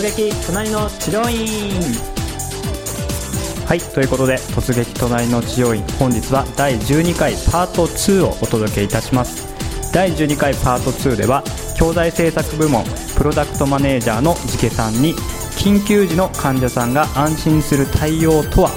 [0.00, 1.78] 突撃隣の治療院。
[3.66, 5.82] はいということで突撃隣の治療院。
[5.98, 9.46] 本日は第12回パート2をお届けいたします。
[9.92, 11.44] 第12回パート2では
[11.76, 12.82] 教材制作部門
[13.14, 15.12] プロダクトマネージャーのジケさんに
[15.58, 18.70] 緊急時の患者さんが安心する対応とは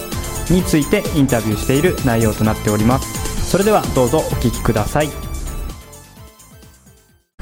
[0.49, 3.49] についてインタビューしている内容となっております。
[3.49, 5.22] それではどうぞお聞きください。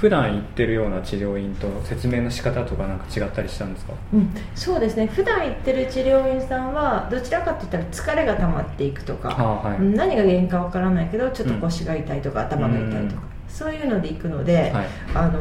[0.01, 5.05] 普段行ってるような治療院と説明の仕方とかなんか違ったりしたんですか、うん、そうですね。
[5.05, 9.77] 普段行ってる治療院さんはどちらかといったら疲れが溜まっていくとか、あはい。
[9.77, 14.87] うん何が原因かわからないけどちょっと腰が痛いとか、頭が痛いとか、そういうので行くので、はい。
[15.13, 15.39] あの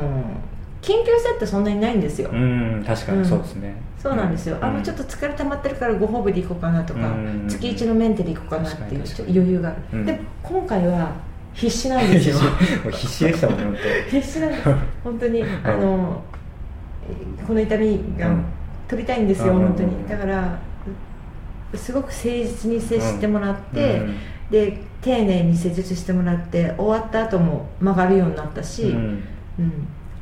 [0.83, 7.49] 緊急性ってそんなにないんですよ、うん確かにそうですね、そうなんですよ、あのちょっと疲れ溜まってるからご褒美で行こうかなとか、うん。
[7.49, 10.05] 月1のメンテで行こうかなっていう余裕がある、うん。
[10.05, 12.37] で今回は必死なんですよ。
[12.93, 13.77] 必死でしたもんね本
[14.21, 14.69] 必死なんです。
[15.05, 15.45] 本当に。
[15.65, 16.23] あの
[17.47, 18.45] この痛みがうん。
[18.89, 19.67] 取りたいんですよ、うん。
[19.67, 20.09] 本当に。
[20.09, 20.59] だから
[21.75, 24.15] すごく誠実に接してもらって、うん。
[24.51, 29.05] で丁寧に施術してもらって終わった後も曲がるようになったし、ううん。
[29.05, 29.23] ん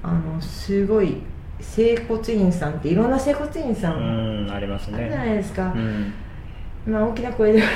[0.03, 1.17] あのすごい
[1.61, 6.13] 整骨院さんっていろんな整骨院さうんんありますあるじゃないねですか、うん
[6.89, 7.67] まあ、大きな声では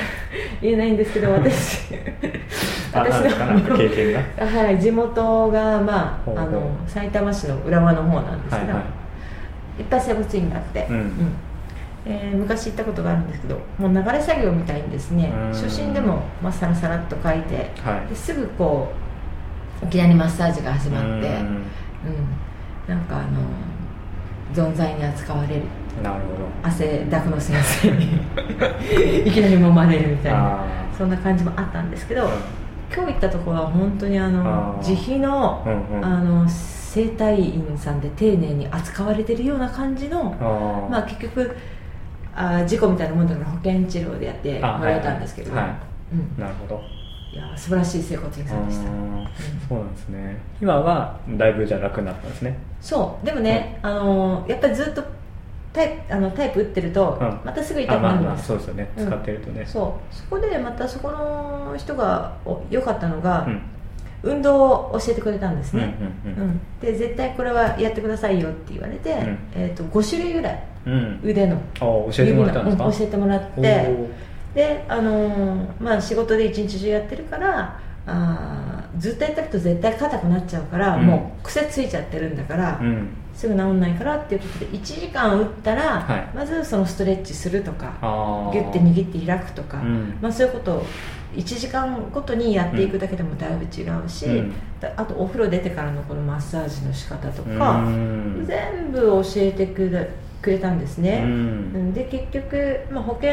[0.61, 1.93] 言えないんですけど 私。
[2.93, 4.45] あなんですかなんか経験が？
[4.45, 8.79] はい、地元が、まあ、あの埼玉市の浦和の方なんですけど、はいは
[9.79, 9.81] い。
[9.81, 11.11] いっぱい整骨院があって、うん。
[12.05, 15.47] えー昔行ったことがあるんですけどもう流れ作業みたいにですねうん。
[15.53, 18.09] 初心でも、まあ、サラサラっと書いてはい。
[18.09, 18.91] ですぐこ
[19.81, 21.17] ういきなりマッサージが始まって、うん。
[21.19, 21.65] うん。
[22.87, 25.61] なんかあの存在に扱われる
[26.01, 28.05] なるほ汗だくの先生に。
[29.27, 30.59] いきなり揉まれるみたいな。
[30.97, 32.29] そんな感じもあったんですけど、
[32.93, 36.05] 今日行ったところは本当にあの自費の,、うんうん。
[36.05, 40.35] あの整体院さんで丁寧に扱われてるような感じの
[40.89, 41.55] まあ結局
[42.35, 45.73] あー事故みたいなもんだから保険治療でやってあもらえたんですけど、はいはい。
[46.13, 46.81] うん、なるほど。
[47.31, 49.27] いや素晴らしい整骨院さんでした、あー。
[49.67, 50.37] そうなんですね。
[50.61, 52.59] 今はだいぶじゃあ楽になったんですね。
[52.79, 53.25] そう。
[53.25, 55.03] でもね、あのやっぱりずっと
[55.73, 57.39] タイプあのタイプ打ってると、うん。
[57.43, 58.91] またすぐ痛くあまあまあなるんですそうですよね。
[58.97, 59.07] うん。
[59.07, 59.65] 使ってるとね。
[59.65, 60.15] そう。
[60.15, 63.61] そこでまたそこの人がお良かったのが、うん。
[64.25, 66.61] 運動を教えてくれたんですね、うんうんうん。
[66.79, 69.37] で絶対これはやってくださいよって言われて、ん。
[69.53, 70.93] えー、と5種類ぐらいうん。
[70.93, 71.57] うん腕の。
[71.57, 72.83] あ教えてもらったんですか？
[72.85, 74.07] 教えてもらっおてー。
[74.55, 81.05] で、あのーまあ、仕事で一日中やってるからあーずっとやってると絶対硬くなっちゃうから、うん。
[81.05, 83.09] もう癖ついちゃってるんだから、うん。
[83.33, 86.35] すぐ治んないからっていうことで1時間打ったら、はい。
[86.35, 87.93] まずそのストレッチするとか
[88.53, 90.17] ギュッて握って開くとか、うん。
[90.21, 90.85] まあ、そういうことを
[91.35, 94.27] 1時間ごとにやっていくだけでもだいぶ違うし、
[94.95, 98.45] あとお風呂出てからのこのマッサージの仕方とうか、ん。
[98.45, 100.09] 全部教えてくれ
[100.41, 101.25] くれたんですね、
[101.93, 103.31] で結局、まあ、保険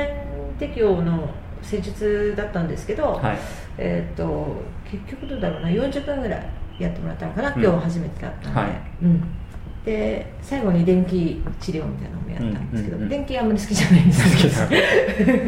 [0.61, 1.29] 適用の
[1.61, 3.39] 施術だったんですけど、はい。
[3.79, 5.69] えー、と結局どうだろうな。
[5.69, 6.43] 40分ぐらい
[6.79, 7.63] やってもらったのかな、うん。
[7.63, 8.71] 今日初めてだったんで、はい。
[9.03, 9.23] うん。
[9.85, 14.69] で最後に電気治療みたいなのもやったんですけど、うんうんうん電気あんまり好きじゃないんです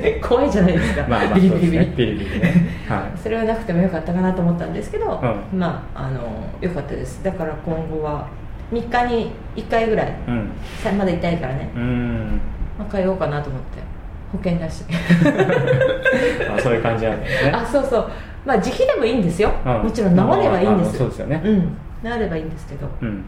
[0.00, 2.12] けど 怖いじゃないですか、まあまあビリビリビリビリ。
[2.14, 2.68] ビリね。
[2.88, 3.18] はい。
[3.18, 5.20] それはなくてもよかったかなと思ったんですけど、
[5.52, 6.20] うまああの
[6.60, 7.22] よかったです。
[7.22, 8.26] だから今後は
[8.72, 10.14] 3日に1回ぐらい。
[10.26, 10.48] うん。
[10.82, 12.40] さまだ痛いからね、うん。
[12.78, 13.92] まあ、通おうかなと思って。
[14.32, 14.94] 保険出して。
[16.48, 17.50] あそういう感じなんですね。
[17.52, 18.10] あそうそう
[18.44, 19.82] まあ自費でもいいんですよ、うん。
[19.84, 20.90] もちろん治ればいいんです。
[20.96, 21.42] あそうですよね。
[21.44, 21.60] うん。
[22.02, 22.88] 治ればいいんですけど。
[23.00, 23.24] うん。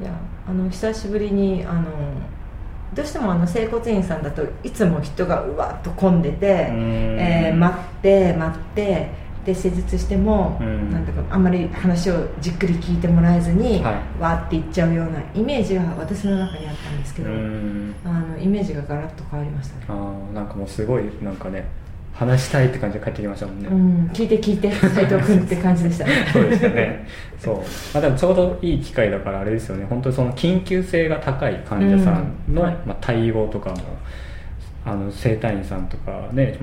[0.00, 0.10] いや
[0.48, 1.84] あの久しぶりにあの
[2.94, 10.90] どうしてもあの整骨院さんだといつも人がうわっと混んでて、えー待って待ってで施術しても、うん。
[10.90, 13.94] なんだかあんまり話をじっくり聞いてもらえずに、はい。
[14.20, 17.94] わーっていっちゃうようなイメージが私の中にあったんですけうど、ん。
[18.04, 21.66] あのイメージがガラッと変わりましたね、あーなんかもうすごいなんかね
[22.14, 26.06] 話したいって感じで帰ってきましたもんね、うん、聞いて聞いて 斉藤君って感じでした。
[26.32, 27.06] そうですよね。
[27.38, 27.62] そう、ま
[27.98, 29.84] あ、でもちょうどいい機会だからあれですよね。
[29.88, 32.76] 本当にその緊急性が高い患者さんの、うんはい。
[32.86, 33.76] まあ、対応とかも
[34.86, 36.56] あの整体院さんとかね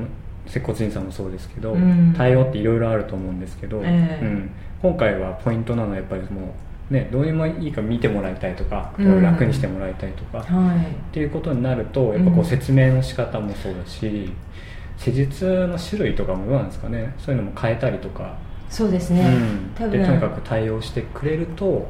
[0.47, 2.13] 接骨院さんもそうですけど、うん。
[2.17, 4.25] 対応っていろいろあると思うんですけど、ええ。
[4.25, 4.49] うん、
[4.81, 6.55] 今回はポイントなのはやっぱりも
[6.89, 10.77] うねどうにもいいか見てもらいたいとか、うん楽にしてもらいたいとか、はい。
[10.77, 10.81] っ
[11.11, 14.31] ていうことになるとやっぱこう説明の仕方もそうだし、
[14.97, 17.13] 施術の種類とかもどうなんですかね。
[17.17, 18.37] そういうのも変えたりとか、
[18.69, 19.99] そうですね、うん、多分。
[19.99, 21.87] でとにかく対応してくれると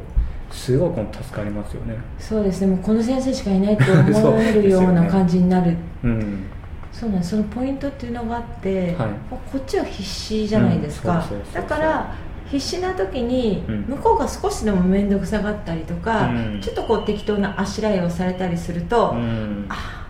[0.50, 1.95] すごいこの助かりますよね。
[2.19, 2.68] そうですね。
[2.68, 5.75] もうこの先生しかいないと思えるような感じになる。
[6.03, 6.44] うん。
[6.92, 7.31] そうなんです。
[7.31, 9.09] そのポイントっていうのがあって、はい。
[9.30, 12.13] こっちは必死じゃないですか、だから
[12.45, 13.86] 必死な時にうん。
[13.88, 16.62] 向こうが少しでも面倒くさがったりとか、うん。
[16.62, 19.65] ちょっとこう適当なあしらいをされたりすると、うん。
[19.69, 20.00] あ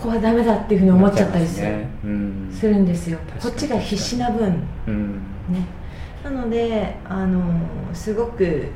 [0.00, 1.88] ここはダメだっていうふうに思っちゃったりする,、ね。
[2.04, 2.50] うん。
[2.50, 3.18] するんですよ。
[3.38, 4.62] こっちが必死な分。
[4.86, 5.12] うん。
[5.50, 5.66] ね。
[6.24, 7.60] なのであの
[7.92, 8.68] すごく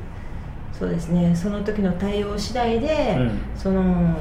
[0.71, 1.35] そうですね。
[1.35, 3.39] その時の対応次第で、うん。
[3.57, 4.19] その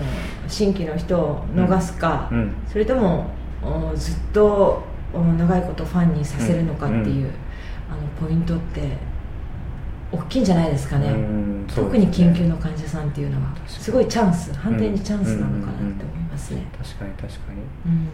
[0.49, 2.55] 新規の人を逃すか、うん。
[2.67, 3.27] それとも
[3.63, 7.31] おずっとお長いことファンにさせるのかっていう、うん。
[7.91, 8.81] あのポイントって
[10.11, 11.67] 大きいんじゃないですかね、うん。
[11.69, 13.55] そう特に緊急の患者さんっていうのは。
[13.67, 14.55] すごいチャンス。
[14.55, 17.61] 判定にチャンスなのかなって思いますね、確かに確かに。
[17.87, 18.09] うん。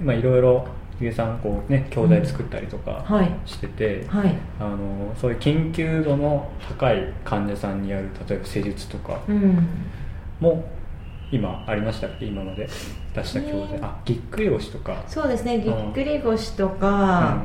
[0.00, 0.66] 今いろいろ
[1.00, 3.30] ゆえさんこうね教材作ったりとかはい。
[3.46, 4.34] してて、はい。
[4.58, 9.66] あのそういう緊急度の高い患者さんにやる例えば施術とかうん。
[10.40, 10.64] も
[11.32, 12.26] 今ありましたっけ？
[12.26, 12.68] 今まで
[13.14, 15.02] 出した教材、ねあぎっくり腰とか。
[15.06, 15.58] そうですね。
[15.58, 15.62] ん。
[15.62, 17.44] ぎっくり腰とか、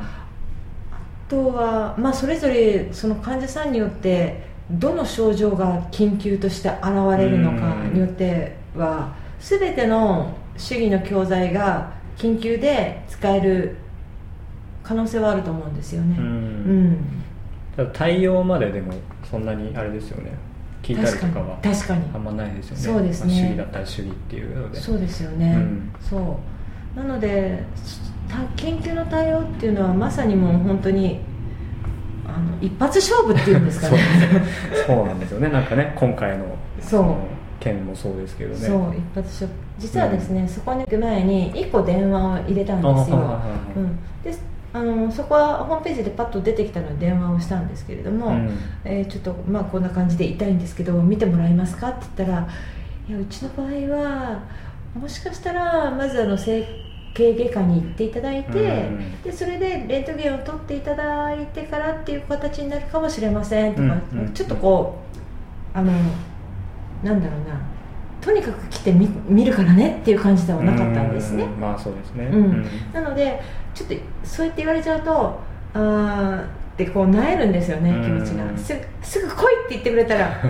[1.28, 6.86] とは、まあ、それぞれその患者さんによってどの症状が緊急として現
[7.16, 13.76] れるのかによっては全ての主義の教材が緊急で使える
[14.82, 16.16] 可能性はあると思うんですよね。
[16.18, 16.92] ううん。
[16.92, 16.98] ん、
[17.76, 18.92] ただ対応まででも
[19.28, 20.32] そんなにあれですよね。
[20.82, 21.58] 聞いたりとかは。
[21.62, 22.82] 確かにあんまないですよね。
[22.82, 23.32] そうですね。
[23.32, 24.80] まあ主義だったり主義っていうので。
[24.80, 25.92] そうですよね、うん。
[26.00, 26.38] そ
[26.94, 26.98] う。
[26.98, 27.62] なので
[28.28, 31.20] た緊急の対応っていうのはまさにもう本当に
[32.26, 33.98] あの一発勝負っていうんですかね。
[34.86, 35.48] そうなんですよね。
[35.48, 36.44] なんかね今回の
[36.80, 37.02] そう。
[37.02, 37.18] の
[37.60, 38.56] 件もそうですけどね。
[38.56, 39.52] そう一発勝負。
[39.78, 43.40] 実はですね、そこに行く前に1個電話を入れたんですよ、
[44.24, 44.34] で
[44.72, 48.58] あのそこはホームページでパッと出てきたので電話をしたんですけれども、うん。
[48.84, 52.48] えーちょっとまあこんな感じで痛いんですけど見てもらえますかって言ったら
[53.08, 54.42] いやうちの場合は
[54.94, 56.66] もしかしたらまずあの整
[57.14, 59.22] 形外科に行っていただいて、うん。
[59.22, 64.32] でそれでレントゲンを取っていただいてからっていう形になるかもしれませんとか、うんうん。
[64.32, 64.98] ちょっとこ
[65.74, 65.92] うあの
[67.06, 67.60] なんだろうな。
[68.20, 71.44] とにかく来てみ見るからねっていう感じではなかったんですね。
[71.44, 71.46] う。
[71.60, 72.24] まあそうですね。
[72.26, 72.66] うん。
[72.92, 73.40] なので
[73.72, 73.94] ちょっと
[74.24, 75.38] そうやって言われちゃうと
[75.74, 78.02] あーってこうなえるんですよねうん。
[78.02, 78.58] 気持ちが。
[78.58, 80.28] すぐすぐ来いって言ってくれたら。
[80.42, 80.48] と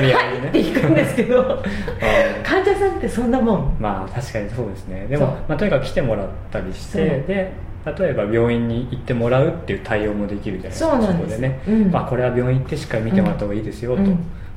[0.00, 0.48] りあえずね。
[0.48, 1.62] って行くんですけど。
[2.44, 3.76] 患者さんってそんなもん。
[3.80, 5.06] まあ確かにそうですね。
[5.10, 7.52] でもまあ、とにかく来てもらったりしてで
[7.98, 11.36] 例えば病院に行ってもらうっていう対応もできるじゃないですかそうなんです。
[11.36, 11.90] こでね、うん。
[11.90, 14.04] まあ、これは病院行ってしっかり見てもらった方がいいですよと、う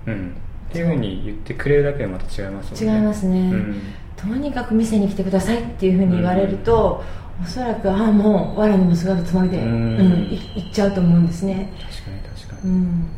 [0.08, 0.34] うんん
[0.70, 2.96] っていうふうに言ってくれるだけでまた違いますね。
[2.96, 3.82] 違いますね、うん。
[4.16, 7.04] とにかく店に来てくださいっていうふうに言われると、
[7.42, 9.98] おそらくああもう藁にもすがるつもりで、ううん。
[9.98, 10.02] ん
[10.32, 13.10] い行っちゃうと思うんですね、確かに確かに、うん